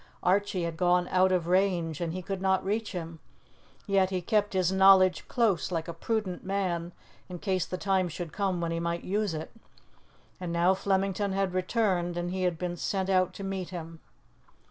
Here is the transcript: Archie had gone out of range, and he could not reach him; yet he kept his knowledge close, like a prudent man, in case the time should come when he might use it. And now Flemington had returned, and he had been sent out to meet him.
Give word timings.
Archie 0.23 0.63
had 0.63 0.77
gone 0.77 1.07
out 1.11 1.31
of 1.31 1.45
range, 1.45 2.01
and 2.01 2.11
he 2.11 2.23
could 2.23 2.41
not 2.41 2.65
reach 2.65 2.91
him; 2.91 3.19
yet 3.85 4.09
he 4.09 4.19
kept 4.19 4.53
his 4.53 4.71
knowledge 4.71 5.27
close, 5.27 5.71
like 5.71 5.87
a 5.87 5.93
prudent 5.93 6.43
man, 6.43 6.91
in 7.29 7.37
case 7.37 7.67
the 7.67 7.77
time 7.77 8.09
should 8.09 8.33
come 8.33 8.59
when 8.59 8.71
he 8.71 8.79
might 8.79 9.03
use 9.03 9.35
it. 9.35 9.51
And 10.39 10.51
now 10.51 10.73
Flemington 10.73 11.33
had 11.33 11.53
returned, 11.53 12.17
and 12.17 12.31
he 12.31 12.41
had 12.45 12.57
been 12.57 12.77
sent 12.77 13.11
out 13.11 13.31
to 13.35 13.43
meet 13.43 13.69
him. 13.69 13.99